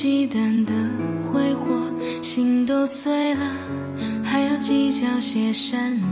[0.00, 0.72] 忌惮的
[1.24, 1.90] 挥霍，
[2.22, 3.50] 心都碎了，
[4.22, 6.07] 还要计较些什么？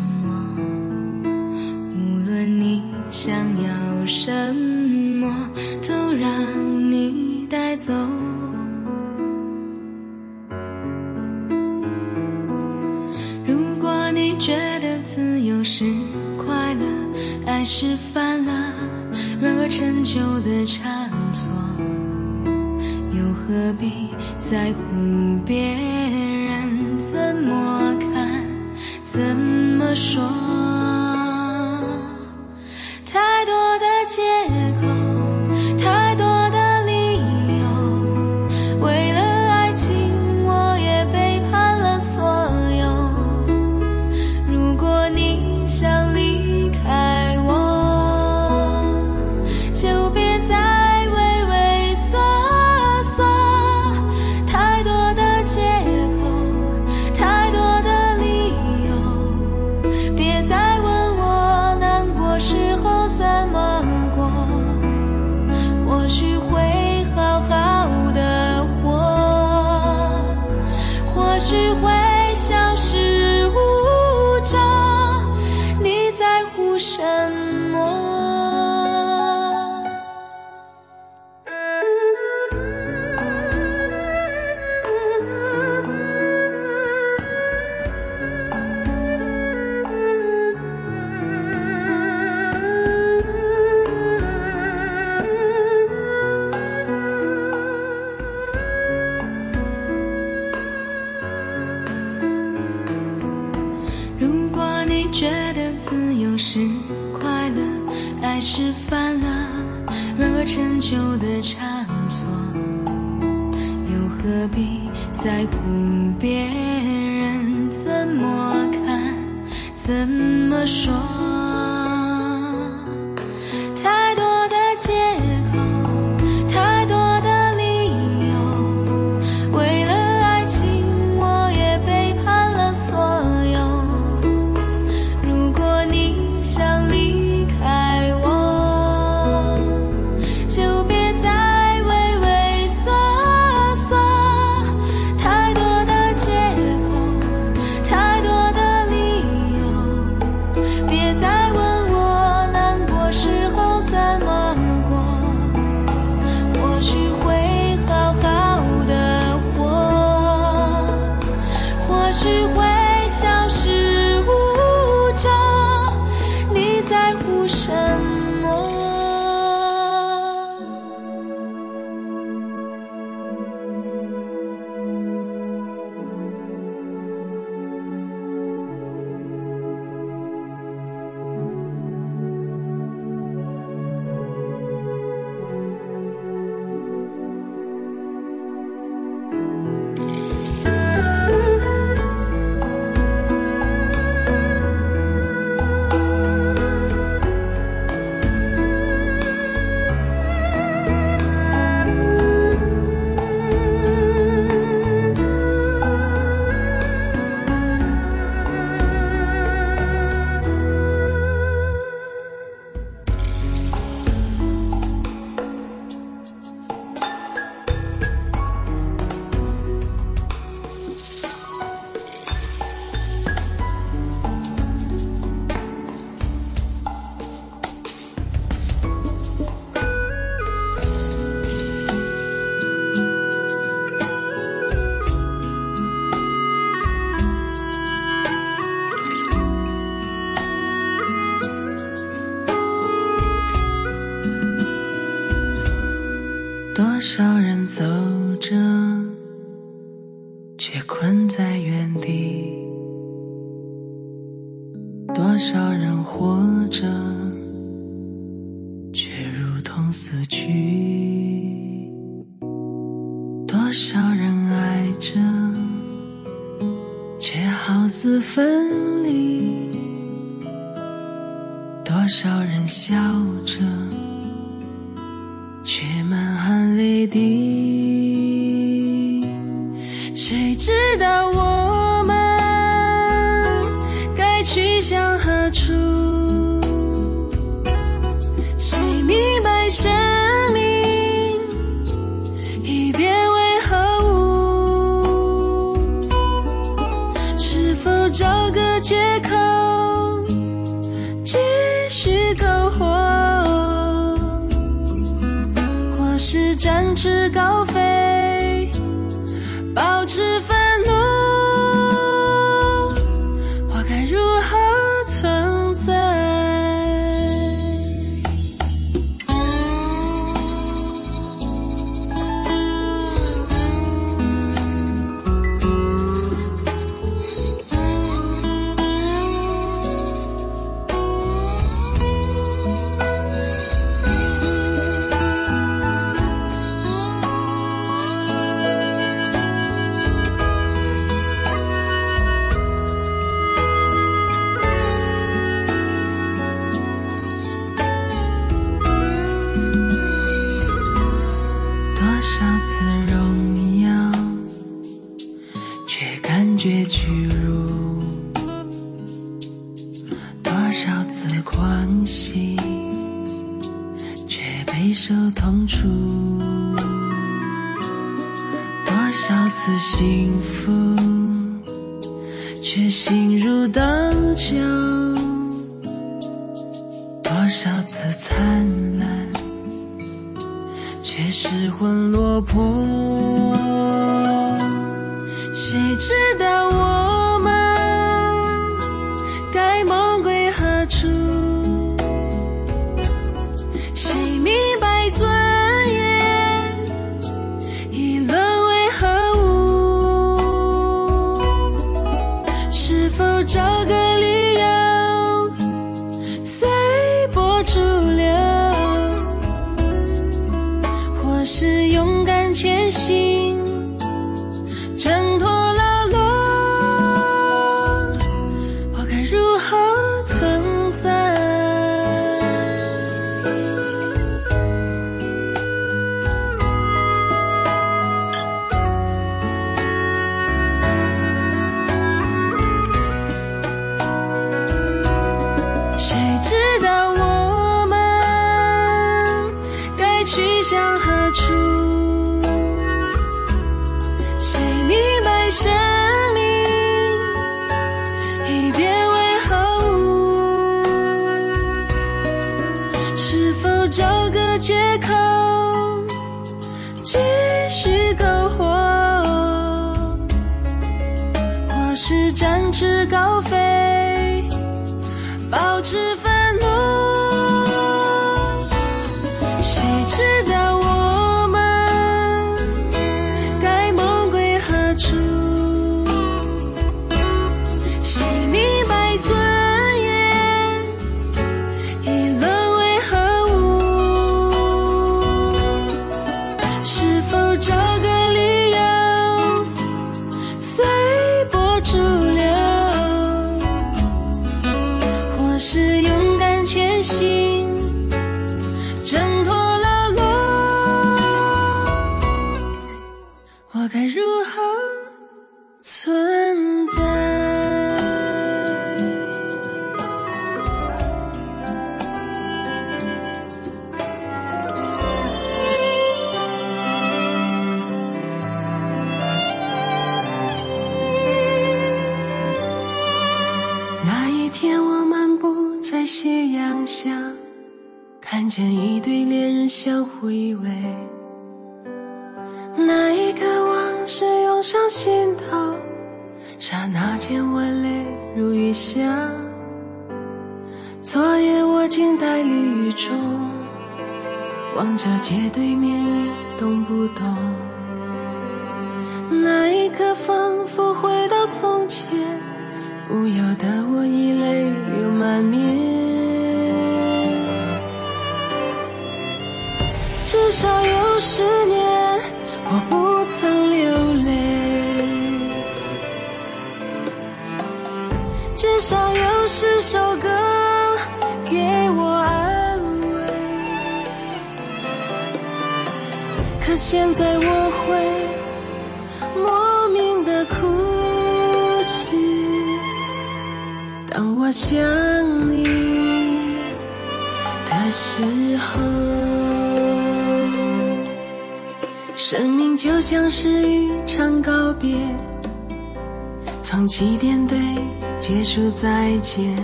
[598.76, 599.56] 再见。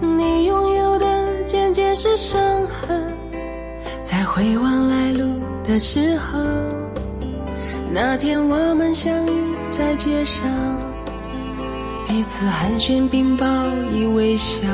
[0.00, 3.10] 你拥有的渐渐是伤痕，
[4.02, 6.38] 在回望来路的时候，
[7.90, 10.46] 那天我们相遇在街上，
[12.06, 13.46] 彼此寒暄并报
[13.90, 14.68] 以微笑，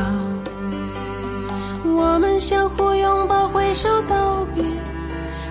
[1.85, 4.65] 我们相互拥抱挥手道别，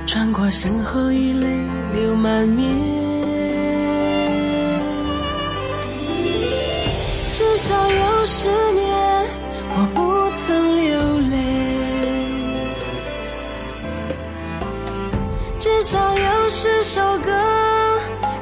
[0.05, 1.47] 穿过身后已泪
[1.93, 3.02] 流满面，
[7.63, 9.25] 至少有十年
[9.69, 11.33] 我不曾流泪。
[15.61, 17.31] 至少有十首歌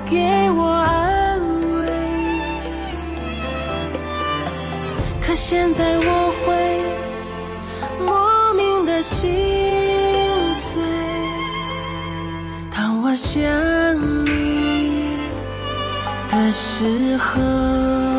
[0.08, 1.40] 给我安
[1.78, 1.86] 慰，
[5.22, 6.82] 可现在我会
[8.04, 10.82] 莫名的心碎，
[12.76, 13.46] 当我想
[14.26, 15.16] 你
[16.32, 18.11] 的时候。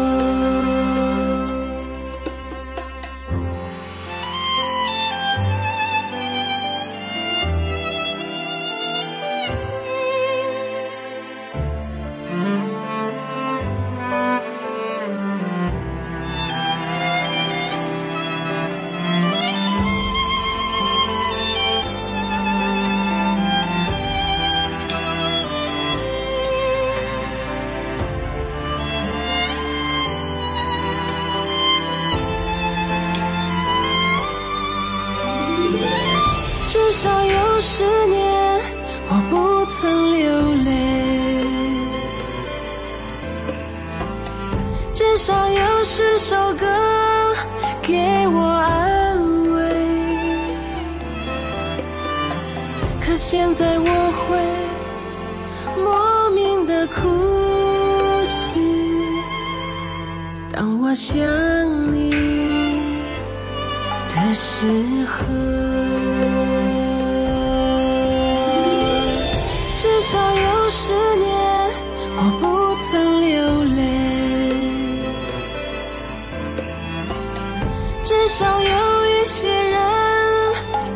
[78.34, 79.78] 少有一些人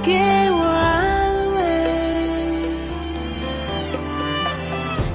[0.02, 0.14] 给
[0.52, 1.60] 我安慰，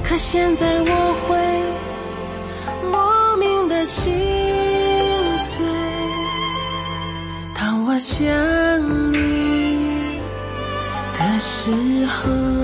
[0.04, 1.36] 可现在我会
[2.92, 4.14] 莫名的心
[5.36, 5.66] 碎，
[7.56, 8.30] 当我想
[9.12, 10.22] 你
[11.18, 12.61] 的时候。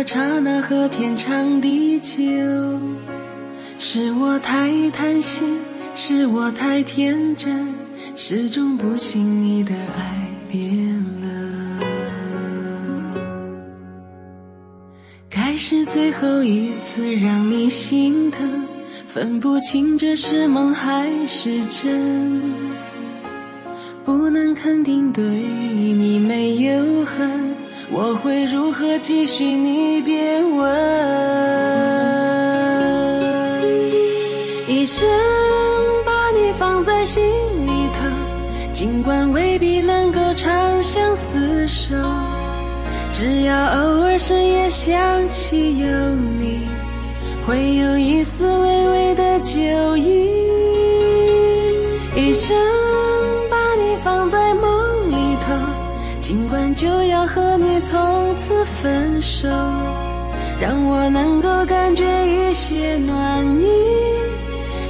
[0.00, 2.22] 还要刹那和天长地久。
[3.78, 5.58] 是我太贪心。
[5.92, 7.66] 是我太天真，
[8.14, 11.80] 始终不信你的爱变了。
[15.28, 18.64] 该是最后一次让你心疼，
[19.06, 22.40] 分不清这是梦还是真。
[24.04, 27.56] 不能肯定对你没有恨，
[27.92, 29.44] 我会如何继续？
[29.44, 30.70] 你别问。
[34.68, 35.08] 一生
[36.04, 36.50] 把你。
[36.58, 37.22] 放在心
[37.66, 38.00] 里头，
[38.74, 41.96] 尽管未必能够长相厮守，
[43.10, 45.86] 只要偶尔深夜想起有
[46.38, 46.68] 你，
[47.46, 50.28] 会有一丝微微的酒意。
[52.14, 52.54] 一生
[53.48, 55.54] 把你放在梦里头，
[56.20, 57.49] 尽管就要和
[57.90, 59.48] 从此分手，
[60.60, 63.66] 让我能够感觉一些暖意。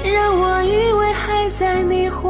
[0.04, 2.28] 让我以为还在你怀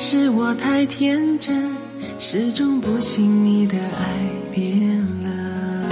[0.00, 1.74] 是我太天真，
[2.20, 4.16] 始终不信你的爱
[4.52, 5.88] 变了。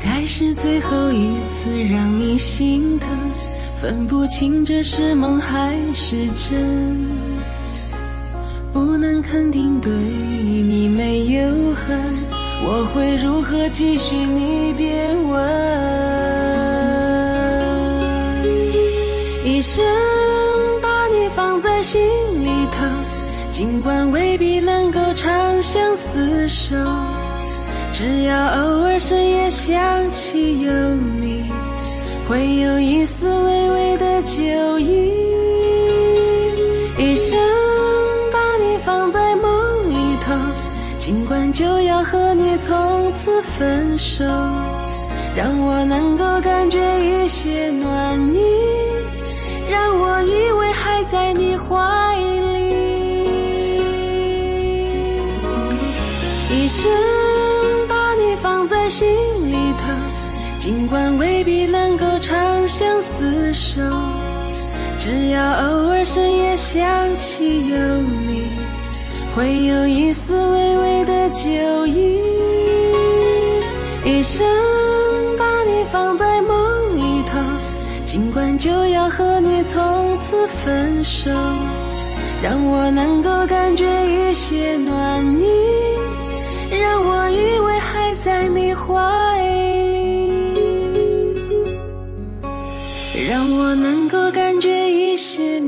[0.00, 3.10] 该是最后一次让你心疼，
[3.76, 7.10] 分不清这是梦还是真。
[8.72, 12.00] 不能肯定对你没有恨，
[12.64, 14.16] 我会如何继续？
[14.16, 15.44] 你别问。
[19.44, 19.84] 一生
[21.84, 22.00] 心
[22.42, 22.86] 里头，
[23.52, 26.74] 尽管未必能够长相厮守，
[27.92, 30.72] 只要偶尔深夜想起有
[31.20, 31.44] 你，
[32.26, 35.12] 会有一丝微微的酒意。
[36.96, 37.38] 一生
[38.32, 40.32] 把你放在梦里头，
[40.98, 44.24] 尽管就要和你从此分手，
[45.36, 48.73] 让我能够感觉一些暖意。
[51.68, 53.24] 怀里，
[56.50, 56.90] 一生
[57.88, 59.08] 把你放在心
[59.50, 59.92] 里头，
[60.58, 63.80] 尽管未必能够长相厮守，
[64.98, 66.84] 只要偶尔深夜想
[67.16, 68.48] 起有你，
[69.34, 72.20] 会有一丝微微的酒意，
[74.04, 74.46] 一生
[75.36, 77.38] 把你放在梦里头。
[78.04, 81.30] 尽管就要和你从的分手，
[82.42, 85.44] 让我能够感觉一些暖意，
[86.70, 88.92] 让我以为还在你怀
[89.92, 90.50] 里，
[93.28, 95.60] 让我能够感觉一些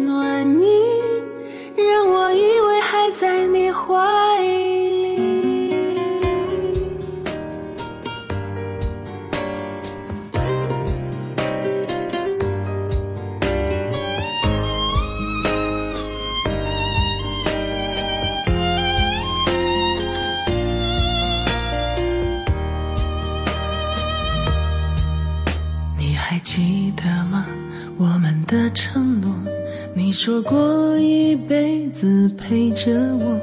[32.06, 33.40] 子陪着我，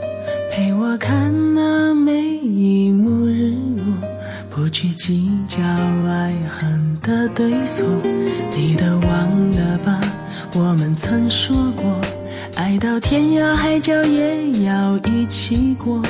[0.49, 3.84] 陪我看那每一幕日落，
[4.49, 7.86] 不去计较爱恨的对错。
[8.56, 9.99] 你都忘了吧？
[10.56, 11.84] 我们曾说过，
[12.56, 16.02] 爱到天涯海角也要一起过，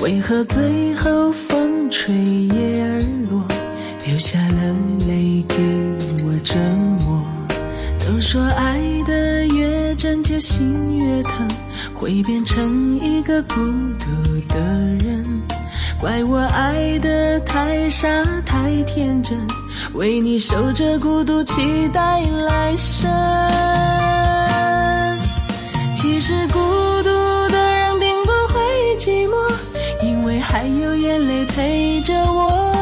[0.00, 3.44] 为何最后风吹叶儿落？
[4.06, 4.74] 流下了
[5.06, 5.56] 泪给
[6.24, 6.54] 我折
[7.04, 7.22] 磨。
[8.00, 9.44] 都说爱的
[9.98, 11.48] 越真，就心越疼，
[11.92, 13.56] 会变成一个孤
[13.98, 14.06] 独
[14.48, 14.60] 的
[15.04, 15.24] 人。
[15.98, 18.08] 怪我爱的太傻
[18.46, 19.36] 太天真，
[19.94, 23.10] 为你守着孤独，期待来生。
[25.92, 26.60] 其实孤
[27.02, 27.08] 独
[27.48, 29.34] 的人并不会寂寞，
[30.04, 32.72] 因为还有眼泪陪着我。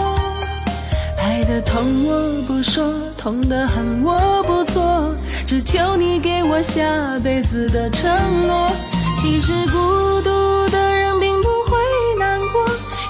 [1.19, 5.15] 爱的痛我不说，痛的很我不做，
[5.47, 6.83] 只求你给我下
[7.23, 8.11] 辈子的承
[8.49, 8.69] 诺。
[9.17, 11.79] 其实孤独的人并不会
[12.19, 12.67] 难过，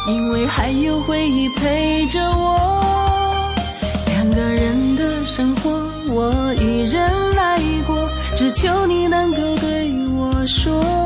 [0.07, 3.55] 因为还有回忆陪着我。
[4.09, 5.71] 两个人的生活
[6.09, 11.06] 我一人来过，只求你能够对我说，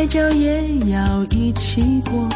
[0.00, 2.26] 海角也要一起过。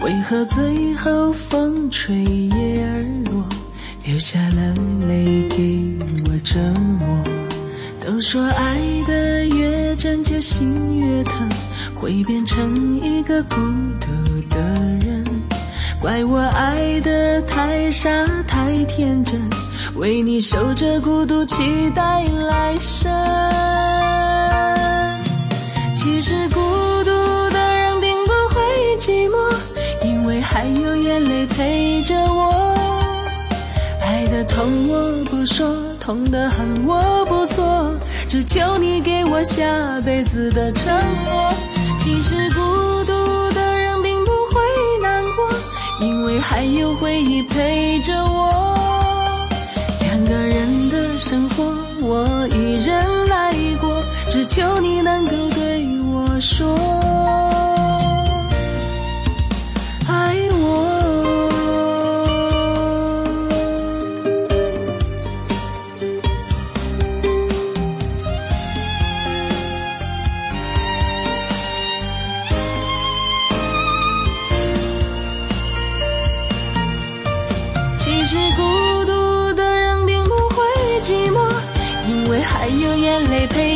[0.00, 3.44] 为何最后风吹叶儿落，
[4.06, 4.74] 流下了
[5.06, 6.58] 泪给我折
[6.98, 7.22] 磨？
[8.02, 11.46] 都说爱的越真，就心越疼，
[11.94, 13.56] 会变成一个孤
[14.00, 14.08] 独
[14.48, 14.58] 的
[15.04, 15.22] 人。
[16.00, 18.08] 怪我爱的太傻
[18.48, 19.38] 太天真，
[19.94, 23.12] 为你守着孤独，期待来生。
[25.94, 26.58] 其实孤
[30.52, 32.74] 还有眼泪陪着我。
[34.00, 35.64] 爱的痛我不说，
[36.00, 37.94] 痛的很我不做，
[38.28, 39.64] 只求你给我下
[40.04, 40.92] 辈子的承
[41.24, 41.54] 诺。
[42.00, 43.12] 其实孤独
[43.54, 44.60] 的人并不会
[45.00, 45.48] 难过，
[46.00, 49.48] 因为还有回忆陪着我。
[50.00, 56.76] 两个人的生活，我一人来过，只求你能够对我说。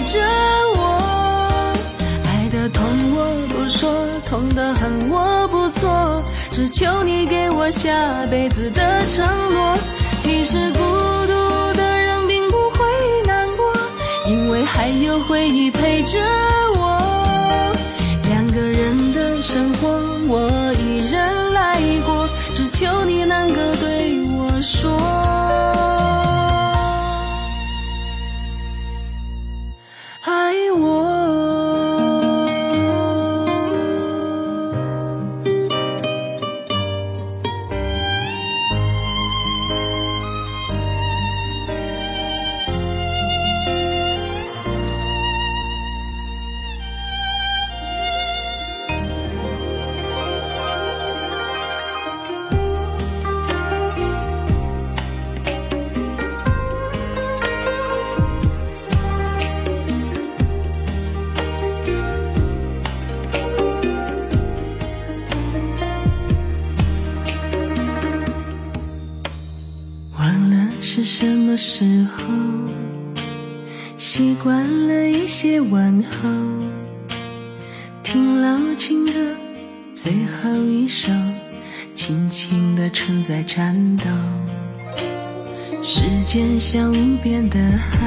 [0.07, 0.21] 着
[0.77, 1.73] 我，
[2.25, 7.91] 爱的痛我不说，痛的很我不做，只求你给我下
[8.31, 9.77] 辈子的承诺。
[10.21, 10.79] 其实孤
[11.27, 12.79] 独的人并不会
[13.27, 13.73] 难过，
[14.27, 16.19] 因为还有回忆陪着
[16.77, 17.73] 我。
[18.29, 19.89] 两个人的生活，
[20.29, 24.94] 我一人来过，只求你能够对我说。
[85.87, 87.99] 时间像无边的海，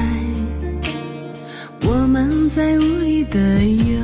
[1.84, 4.00] 我们在无意的游。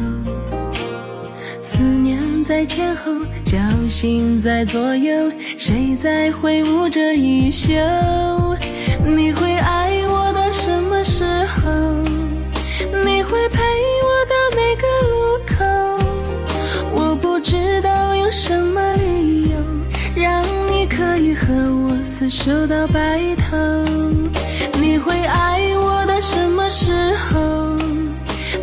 [1.59, 3.12] 思念在前后，
[3.43, 7.73] 侥幸在左右，谁在挥舞着衣袖？
[9.03, 11.71] 你会爱我到什么时候？
[13.03, 13.63] 你会陪
[14.03, 15.65] 我到每个路口？
[16.93, 19.53] 我不知道用什么理由，
[21.34, 23.58] 和我厮守到白头。
[24.80, 27.76] 你会爱我到什么时候？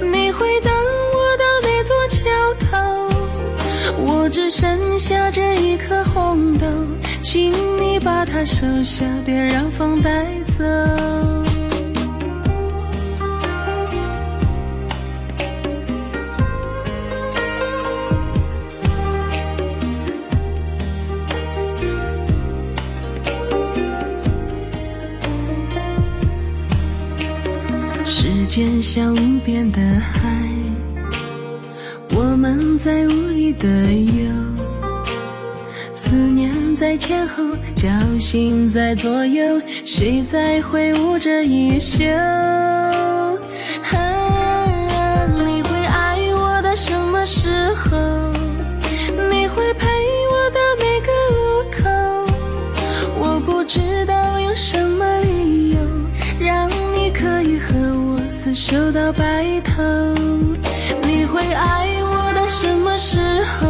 [0.00, 2.72] 你会等我到哪座桥头？
[4.04, 6.66] 我只剩下这一颗红豆。
[7.22, 10.26] 请你把它收下，别让风带
[10.58, 10.64] 走。
[28.92, 30.18] 像无边的海，
[32.12, 34.24] 我们在无意的游。
[35.94, 37.44] 思念在前后，
[37.76, 42.04] 侥幸在左右，谁在挥舞着衣袖？
[43.92, 48.09] 啊你会爱我到什么时候？
[58.70, 59.82] 厮守到白头。
[61.02, 63.68] 你会爱我到什么时候？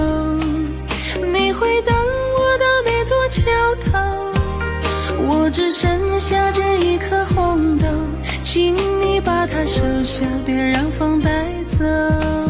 [1.32, 1.94] 你会等
[2.36, 3.16] 我到哪座？
[3.30, 3.40] 桥
[3.80, 3.98] 头，
[5.26, 7.86] 我只剩下这一颗红豆，
[8.42, 12.49] 请你把它收下，别让风带走。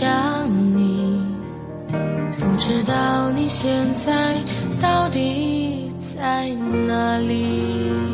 [0.00, 1.20] 想你，
[1.88, 4.36] 不知道你现在
[4.80, 6.54] 到底在
[6.86, 8.07] 哪里。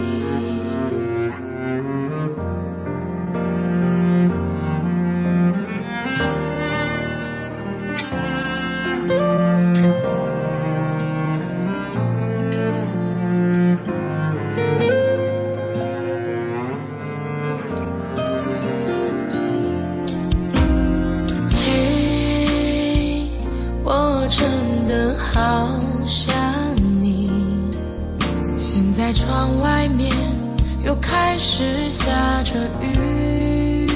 [31.56, 33.86] 是下着雨，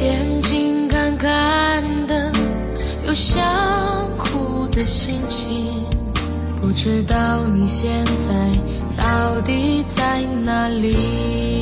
[0.00, 2.32] 眼睛干干的，
[3.06, 3.44] 有想
[4.16, 5.84] 哭的心情，
[6.62, 8.50] 不知道你现在
[8.96, 11.61] 到底在哪里？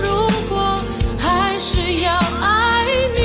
[1.63, 3.21] 是要爱你。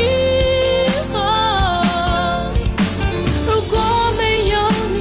[3.46, 3.78] 如果
[4.18, 4.54] 没有
[4.92, 4.98] 你，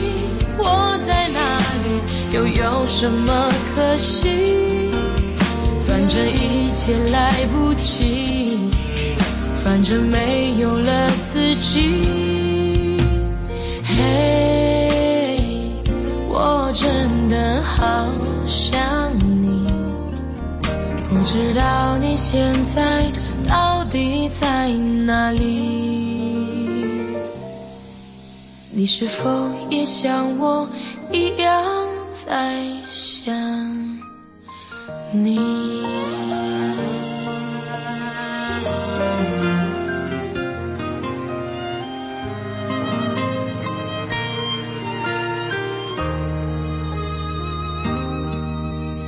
[0.58, 2.00] 我在哪里，
[2.34, 4.90] 又有什么可惜？
[5.86, 8.70] 反正一切来不及，
[9.58, 12.98] 反正没有了自己。
[13.84, 15.74] 嘿，
[16.30, 18.08] 我真的好
[18.48, 19.68] 想你。
[21.10, 23.12] 不知道你现在
[23.48, 25.46] 到底在哪里？
[28.72, 30.70] 你是否也像我
[31.12, 31.88] 一样
[32.26, 33.34] 在想？
[35.14, 35.86] 你。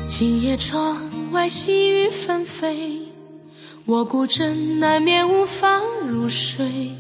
[0.07, 0.97] 今夜窗
[1.31, 2.96] 外细雨纷飞，
[3.89, 6.91] 我孤枕难眠无法入睡。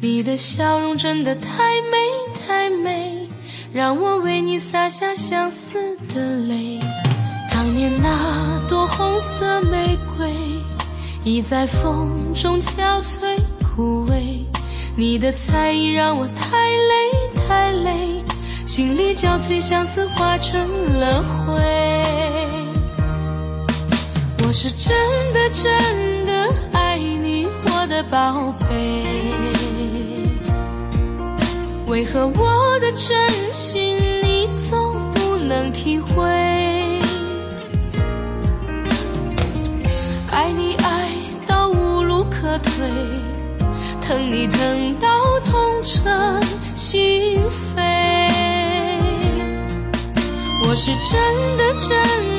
[0.00, 1.98] 你的笑容真的太美
[2.40, 3.28] 太美，
[3.74, 6.80] 让我为你洒下相思的泪。
[7.52, 10.32] 当年那朵红色玫瑰，
[11.22, 14.46] 已在风中憔悴枯萎。
[14.96, 18.24] 你的猜疑让我太累太累，
[18.64, 22.23] 心力交瘁，相思化成了灰。
[24.56, 24.94] 是真
[25.32, 29.02] 的真的爱你，我的宝贝。
[31.88, 36.22] 为何我的真心你总不能体会？
[40.30, 41.10] 爱你爱
[41.48, 42.72] 到无路可退，
[44.00, 46.38] 疼你疼到痛彻
[46.76, 47.42] 心
[47.74, 48.30] 扉。
[50.64, 52.33] 我是真的真的。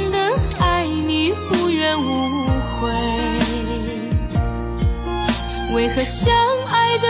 [1.97, 2.47] 无
[2.79, 2.89] 悔，
[5.73, 6.33] 为何相
[6.67, 7.07] 爱的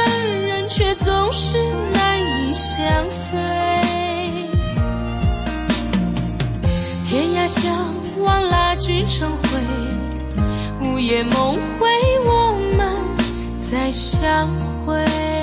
[0.48, 1.58] 人却总是
[1.94, 3.38] 难以相随？
[7.08, 9.60] 天涯相望，蜡炬成灰，
[10.82, 11.88] 午夜梦回，
[12.26, 12.98] 我们
[13.72, 14.50] 再相
[14.86, 15.35] 会。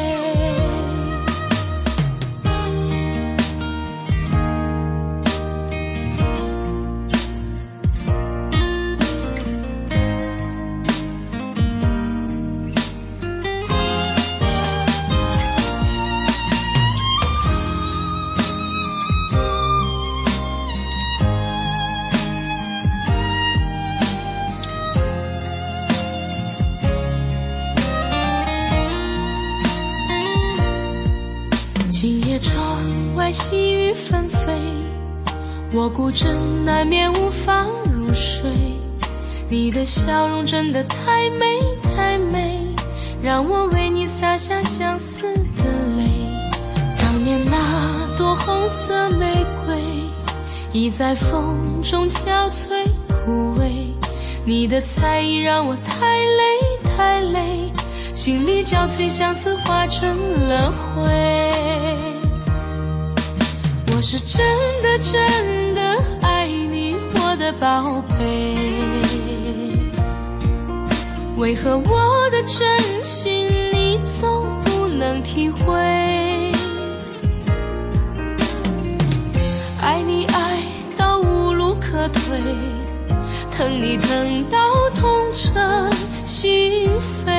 [37.44, 38.50] 放入睡。
[39.48, 42.74] 你的笑容真的太美太美，
[43.22, 45.64] 让我为你洒下相思的
[45.96, 46.10] 泪。
[46.98, 49.76] 当年那朵红色玫瑰，
[50.72, 53.92] 已在风中憔悴枯萎。
[54.44, 57.70] 你的猜疑让我太累太累，
[58.14, 60.16] 心里交瘁，相思化成
[60.48, 61.12] 了灰。
[63.94, 64.42] 我是真
[64.82, 65.61] 的真，的
[67.62, 68.56] 宝贝。
[71.36, 75.72] 为何我的真心你总不能体会？
[79.80, 80.60] 爱你爱
[80.96, 82.20] 到无路可退，
[83.52, 84.58] 疼你疼到
[84.96, 85.88] 痛彻
[86.24, 86.90] 心
[87.24, 87.30] 扉。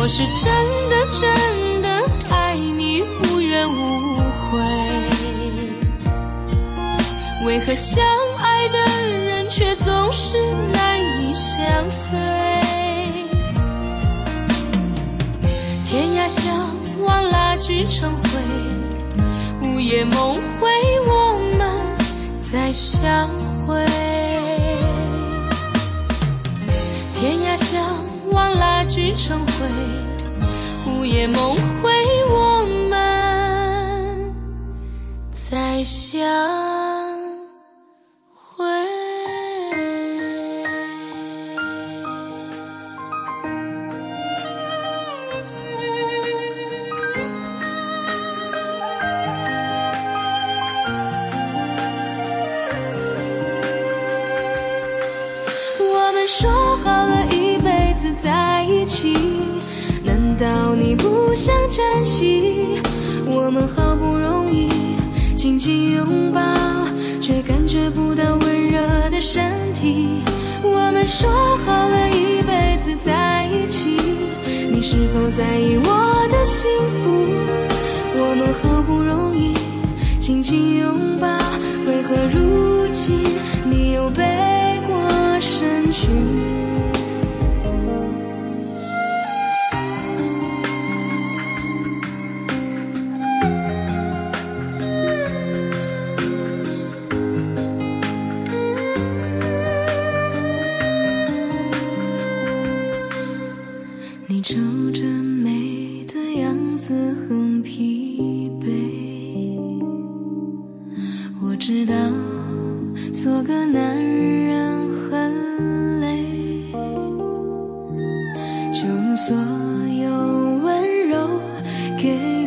[0.00, 0.50] 我是真
[0.88, 1.63] 的真
[7.76, 8.04] 相
[8.38, 8.78] 爱的
[9.10, 10.36] 人却总是
[10.72, 12.16] 难以相随？
[15.84, 16.70] 天涯相
[17.02, 20.70] 望，蜡炬成灰，午夜梦回，
[21.06, 21.96] 我们
[22.40, 23.28] 再相
[23.66, 23.84] 会。
[27.18, 27.82] 天涯相
[28.30, 29.66] 望，蜡炬成灰，
[30.92, 31.90] 午夜梦回，
[32.28, 32.94] 我们。
[35.32, 36.93] 再相
[61.44, 62.80] 想珍惜？
[63.26, 64.70] 我们好不容易。
[65.36, 66.40] 紧紧拥抱，
[67.20, 68.80] 却感觉不到温热
[69.10, 70.22] 的身体。
[70.62, 71.28] 我们说
[71.58, 74.00] 好了一辈子在一起，
[74.72, 76.70] 你是否在意我的幸
[77.02, 77.28] 福？
[78.16, 79.52] 我们好不容易
[80.18, 81.28] 紧紧拥抱，
[81.86, 83.20] 为何如今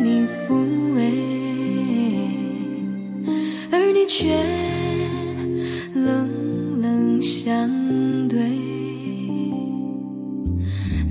[0.08, 1.00] 你抚慰，
[3.70, 4.34] 而你却
[5.92, 7.68] 冷冷相
[8.26, 8.40] 对。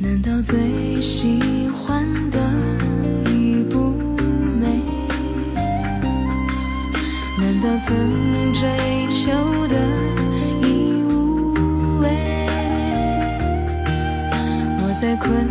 [0.02, 2.40] 难道最喜欢的
[3.30, 3.94] 已不
[4.60, 4.82] 美？
[7.40, 8.68] 难道曾追
[9.10, 9.32] 求
[9.68, 9.76] 的
[10.64, 11.54] 已无
[12.00, 12.10] 味？
[14.82, 15.48] 我在困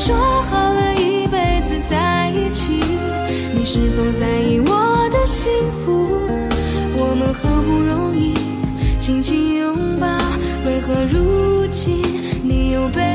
[0.00, 2.80] 说好了一辈子在一起，
[3.52, 5.50] 你是否在意我的幸
[5.84, 6.08] 福？
[6.96, 8.32] 我们好不容易
[9.00, 10.06] 紧紧拥抱，
[10.64, 12.00] 为何如今
[12.44, 13.07] 你又被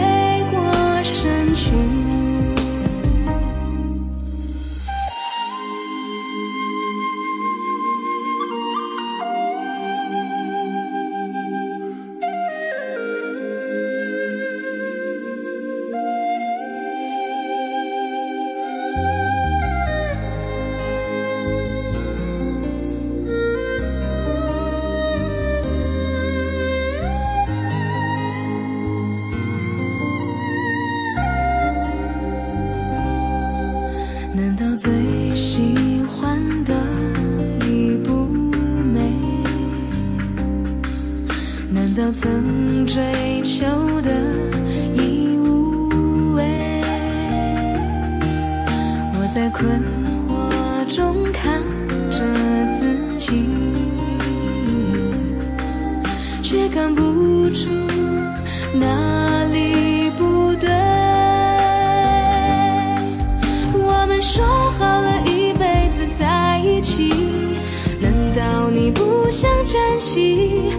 [69.63, 70.73] 珍惜？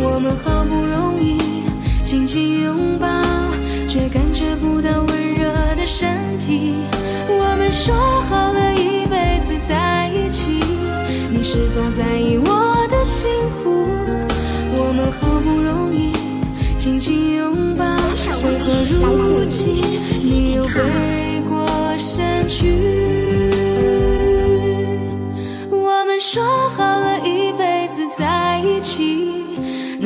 [0.00, 1.38] 我们好不容易
[2.04, 3.06] 紧紧拥抱，
[3.88, 6.74] 却感觉不到温热的身体。
[7.28, 7.94] 我们说
[8.30, 10.62] 好了一辈子在一起，
[11.30, 13.28] 你是否在意我的幸
[13.62, 13.84] 福？
[14.76, 16.12] 我们好不容易
[16.78, 19.74] 紧紧拥抱，为何如今
[20.22, 20.80] 你又背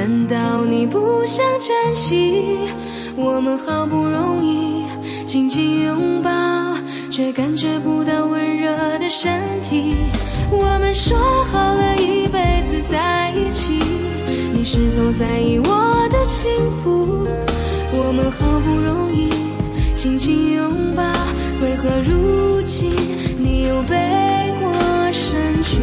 [0.02, 2.58] 难道你不想珍惜？
[3.14, 4.84] 我们好不容易
[5.24, 6.76] 紧紧拥抱，
[7.08, 9.94] 却感觉不到温热的身体。
[10.50, 11.16] 我们说
[11.52, 13.78] 好了一辈子在一起，
[14.52, 16.50] 你是否在意我的幸
[16.82, 17.24] 福？
[17.92, 19.30] 我们好不容易
[19.94, 21.04] 紧紧拥抱，
[21.60, 22.90] 为何如今
[23.38, 25.78] 你又背过身去？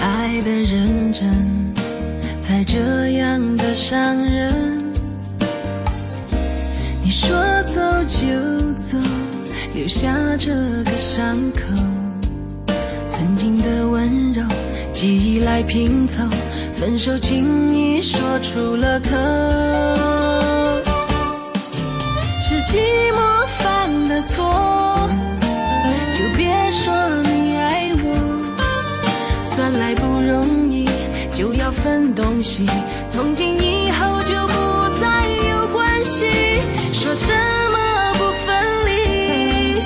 [0.00, 1.74] 爱的认真，
[2.40, 4.92] 才这样的伤人。
[7.02, 8.26] 你说走就
[8.74, 8.98] 走，
[9.74, 11.60] 留下这个伤口。
[13.08, 14.42] 曾经的温柔，
[14.92, 16.24] 记忆来拼凑，
[16.72, 19.10] 分手轻易说出了口。
[22.40, 22.78] 是寂
[23.12, 25.08] 寞犯的错，
[26.12, 27.27] 就别说。
[29.58, 30.88] 算来不容易
[31.34, 32.64] 就要分东西
[33.10, 34.54] 从今以后就不
[35.00, 36.26] 再有关系
[36.92, 37.32] 说什
[37.72, 38.54] 么不分
[38.86, 39.80] 离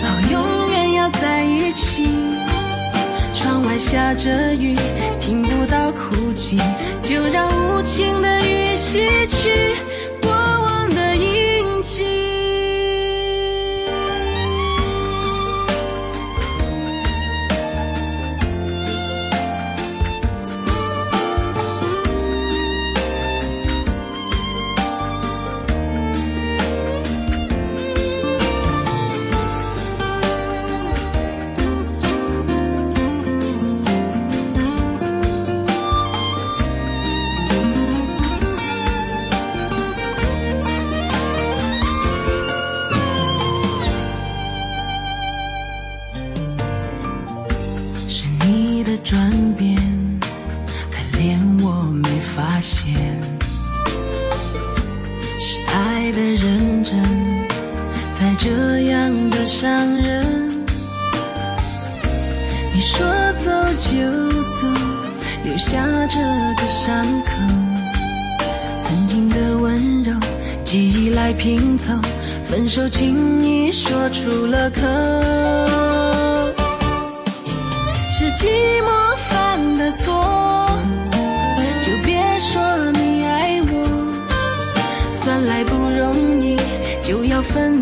[0.00, 2.08] 哦永远要在一起。
[3.32, 4.76] 窗外下着雨
[5.18, 6.56] 听不到哭泣
[7.02, 9.74] 就让无情的雨洗去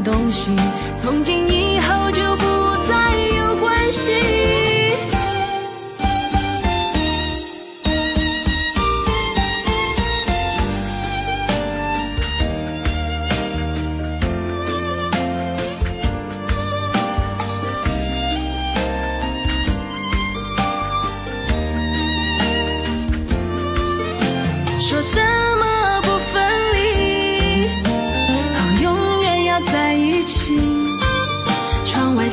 [0.03, 0.57] 东西，
[0.99, 2.45] 从今以后就不
[2.89, 4.72] 再有关系。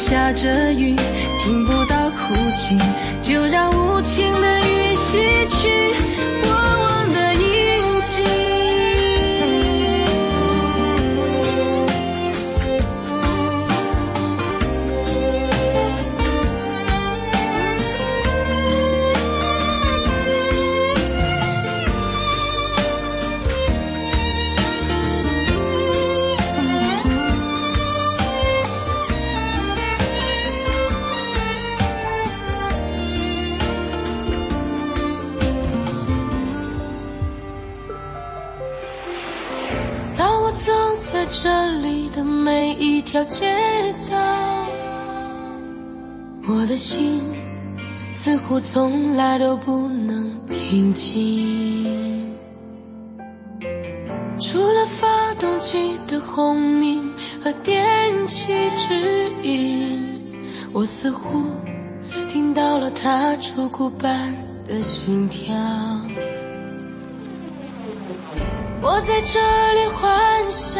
[0.10, 0.95] 下着雨，
[1.38, 2.76] 听不到哭泣，
[3.22, 5.93] 就让无情的雨洗去
[6.41, 8.59] 过往的印记。
[43.12, 43.47] 条街
[44.07, 44.68] 道，
[46.47, 47.24] 我的心
[48.12, 52.38] 似乎从来都不能平静。
[54.39, 57.12] 除了发动机的轰鸣
[57.43, 58.93] 和电气指
[59.41, 60.07] 引，
[60.72, 61.45] 我似乎
[62.28, 64.38] 听到了它出骨般
[64.68, 65.55] 的心跳。
[68.84, 69.39] 我在这
[69.74, 70.80] 里欢笑，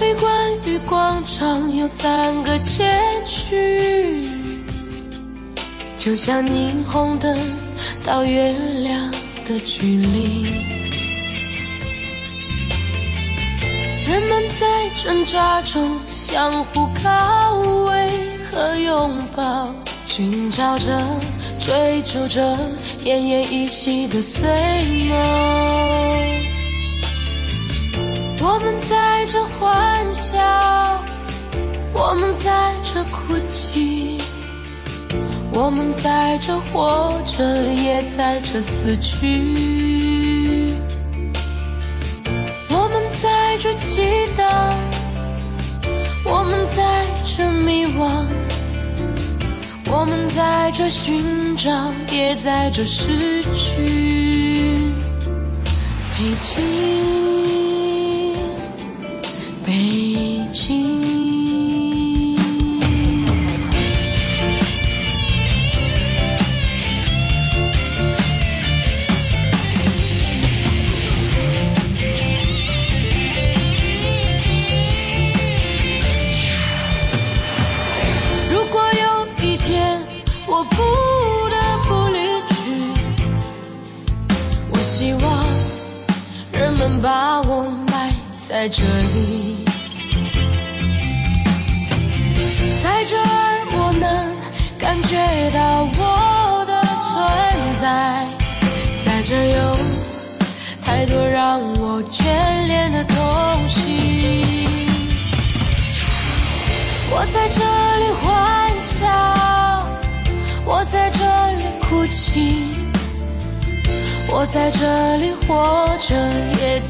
[0.00, 0.32] 咖啡馆
[0.64, 2.90] 与广场有三个街
[3.26, 4.24] 区，
[5.98, 7.38] 就像霓虹灯
[8.02, 8.50] 到月
[8.82, 9.12] 亮
[9.44, 10.46] 的距离。
[14.06, 18.08] 人们在挣扎中相互靠偎
[18.50, 19.74] 和拥抱，
[20.06, 20.98] 寻找着。
[21.58, 22.56] 追逐着
[23.00, 24.48] 奄奄一息的碎
[25.10, 25.18] 梦，
[28.60, 30.38] 我们在这欢笑，
[31.94, 34.20] 我们在这哭泣，
[35.54, 37.42] 我们在这活着，
[37.72, 40.74] 也在这死去。
[42.68, 44.02] 我们在这祈
[44.36, 44.76] 祷，
[46.26, 48.26] 我们在这迷惘。
[49.90, 54.82] 我们在这寻找，也在这失去。
[56.12, 57.39] 北京，
[60.52, 60.89] 北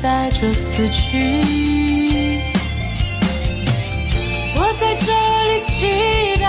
[0.03, 1.43] 在这死去。
[4.57, 5.13] 我在这
[5.49, 5.87] 里祈
[6.43, 6.49] 祷，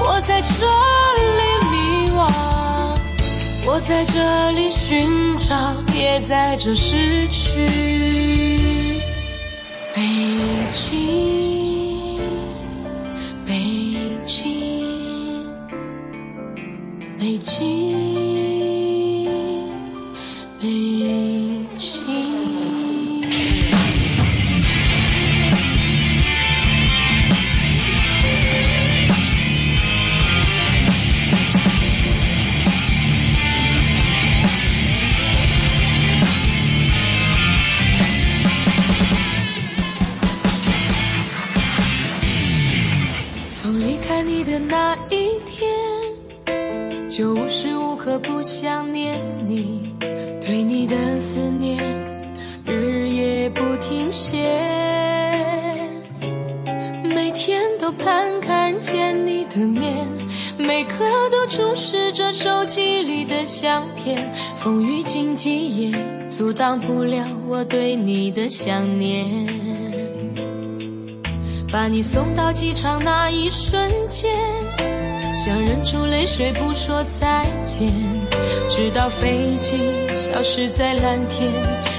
[0.00, 0.66] 我在这
[1.26, 1.40] 里
[1.72, 1.76] 迷
[2.12, 2.30] 惘，
[3.66, 7.66] 我在这里寻找，也在这失去。
[9.92, 10.00] 北
[10.72, 11.49] 京，
[66.70, 69.44] 忘不了我对你的想念。
[71.72, 74.30] 把你送到机场那一瞬间，
[75.34, 77.92] 想忍住泪水不说再见，
[78.68, 79.78] 直到飞机
[80.14, 81.50] 消失在蓝天，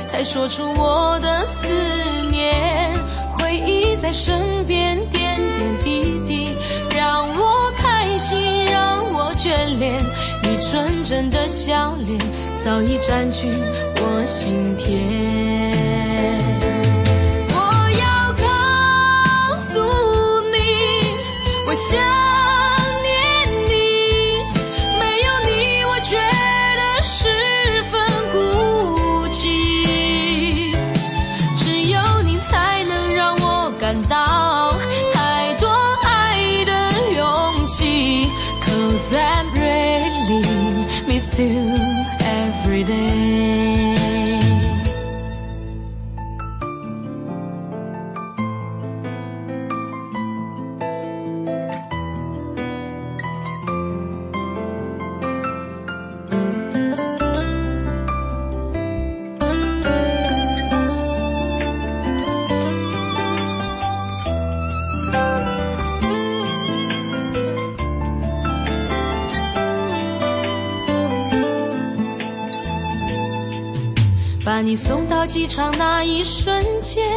[0.05, 1.67] 才说出我的思
[2.31, 2.93] 念。
[3.29, 6.55] 回忆在身边点点滴滴，
[6.95, 10.01] 让我开心，让我眷恋。
[10.43, 12.17] 你纯真的笑脸
[12.63, 13.47] 早已占据
[14.03, 14.89] 我心田。
[17.53, 17.55] 我
[17.99, 18.43] 要告
[19.71, 19.79] 诉
[20.49, 20.57] 你，
[21.67, 21.89] 我想
[23.03, 23.11] 念
[23.69, 23.71] 你，
[24.99, 25.49] 没有你，
[25.85, 27.29] 我觉得十
[27.83, 27.93] 分
[28.31, 28.35] 孤
[29.29, 29.39] 寂。
[31.55, 34.73] 只有你才能让我感到
[35.13, 35.69] 太多
[36.03, 36.71] 爱的
[37.15, 38.27] 勇气。
[38.65, 40.41] Cause I'm really
[41.07, 41.77] miss you
[42.19, 43.50] every day.
[75.21, 77.07] 到机场那一瞬间，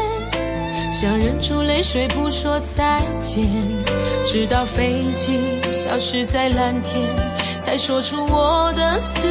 [0.92, 3.48] 想忍住泪水不说再见，
[4.26, 5.38] 直到飞机
[5.70, 7.08] 消失在蓝天，
[7.58, 9.26] 才说出我的思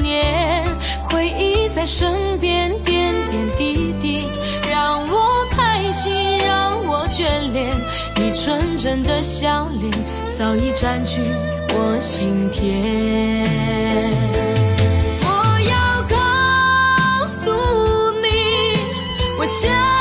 [0.00, 0.64] 念。
[1.02, 4.28] 回忆在身边点点滴滴，
[4.70, 7.74] 让我开心，让我眷恋。
[8.14, 9.90] 你纯真的笑脸
[10.30, 11.18] 早已占据
[11.70, 14.31] 我心田。
[19.52, 19.91] 想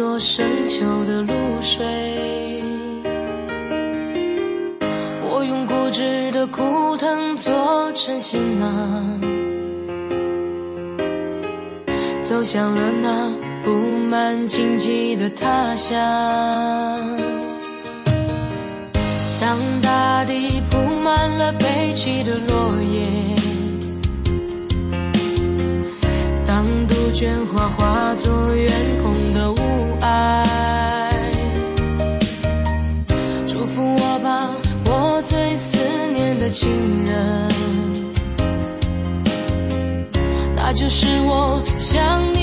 [0.00, 1.84] 做深秋的露水，
[5.28, 9.20] 我用固执的枯藤做成行囊，
[12.22, 13.30] 走向了那
[13.62, 13.70] 布
[14.08, 15.98] 满荆棘的他乡。
[19.38, 23.36] 当大地铺满了悲泣的落叶，
[26.46, 28.72] 当杜鹃花化作远
[29.02, 29.56] 空的雾
[36.52, 37.48] 情人，
[40.56, 42.39] 那就是我想你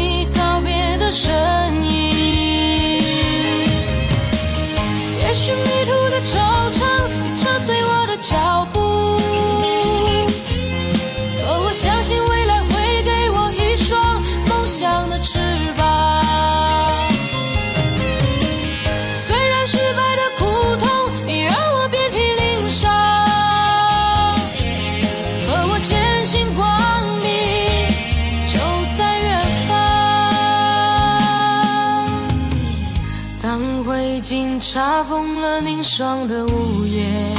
[33.58, 37.36] 当灰烬查封了凝霜的屋檐，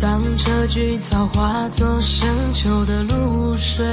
[0.00, 3.86] 当这菊草化作深秋的露水，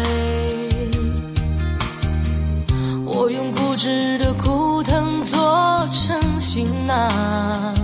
[3.06, 7.76] 我用固执的枯藤做成行囊，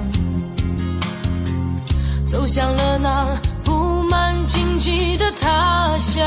[2.25, 6.25] 走向了那布满荆棘的他乡。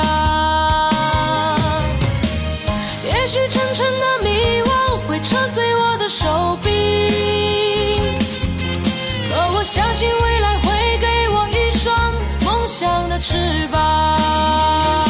[3.03, 4.10] 也许层层的
[5.11, 6.71] 会扯碎我的手臂，
[9.29, 11.93] 可我相信未来会给我一双
[12.45, 15.10] 梦想的翅膀。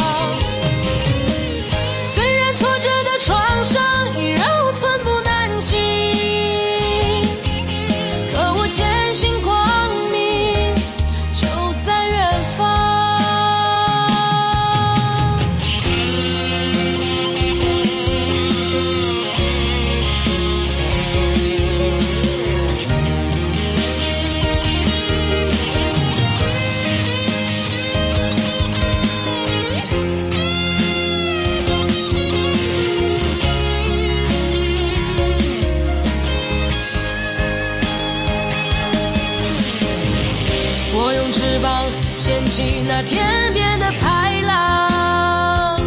[43.02, 45.80] 天边的排浪，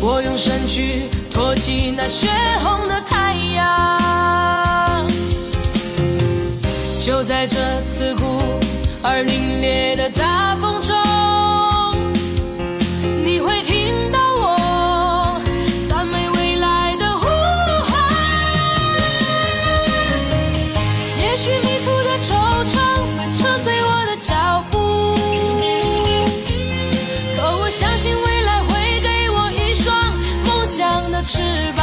[0.00, 2.28] 我用身躯托起那血
[2.62, 5.06] 红的太阳。
[6.98, 8.40] 就在这刺骨
[9.02, 10.96] 而凛冽的大风中，
[31.24, 31.73] 翅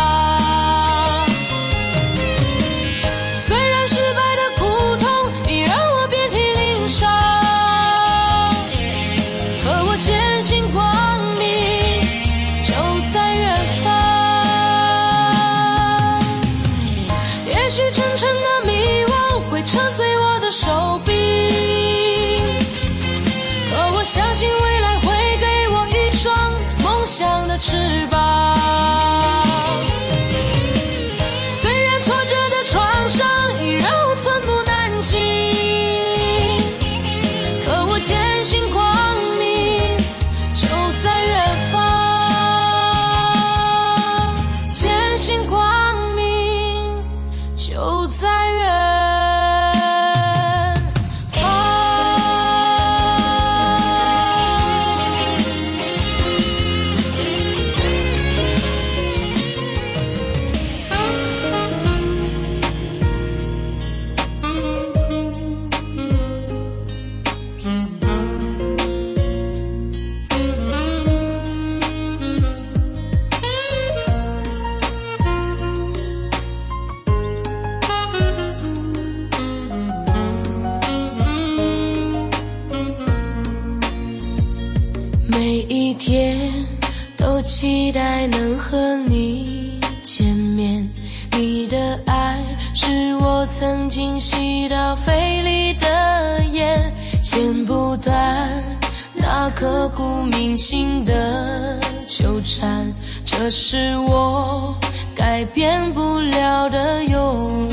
[103.52, 104.74] 是我
[105.14, 107.68] 改变不了的永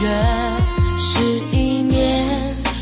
[0.00, 0.12] 远。
[1.00, 1.20] 十
[1.50, 2.24] 一年，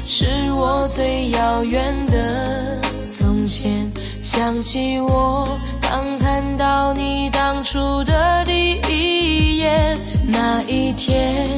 [0.07, 3.91] 是我最遥远的从前。
[4.21, 9.99] 想起我刚看到你当初的第一眼，
[10.29, 11.49] 那一天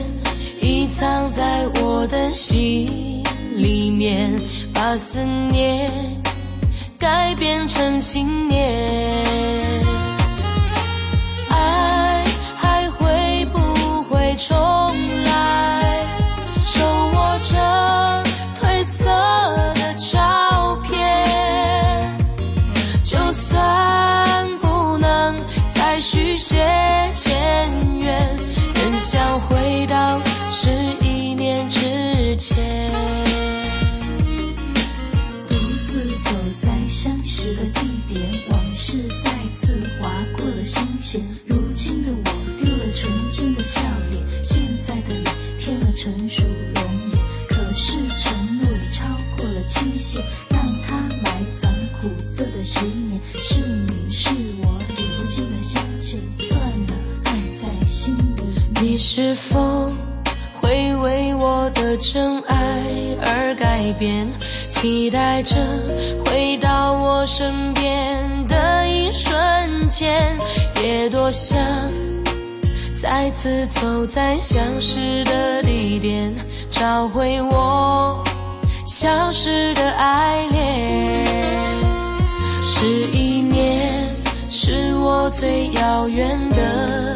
[0.61, 3.25] 已藏在我的心
[3.57, 4.41] 里面，
[4.73, 5.19] 把思
[5.51, 5.91] 念
[6.97, 9.13] 改变成信念。
[14.35, 14.84] 会重
[59.17, 59.93] 是否
[60.61, 62.83] 会为我的真爱
[63.23, 64.29] 而改变？
[64.69, 65.55] 期待着
[66.27, 70.37] 回到我身边的一瞬间，
[70.83, 71.57] 也多想
[72.93, 76.35] 再次走在相识的地点，
[76.69, 78.21] 找回我
[78.85, 81.41] 消失的爱恋。
[82.67, 84.09] 是一年，
[84.51, 87.14] 是我最遥远的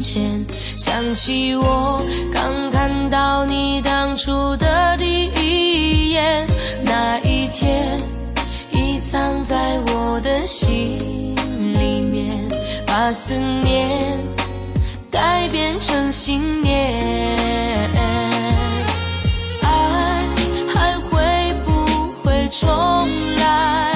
[0.00, 0.44] 前。
[0.76, 6.46] 想起我刚看到你当初的第一眼，
[6.84, 7.98] 那一天
[8.70, 11.34] 已藏在我的心
[11.78, 12.48] 里面，
[12.86, 14.18] 把思念
[15.10, 17.02] 改变成信念。
[19.62, 20.26] 爱
[20.68, 22.68] 还会不会重
[23.38, 23.95] 来？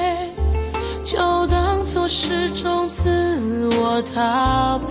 [2.13, 4.77] 是种自我逃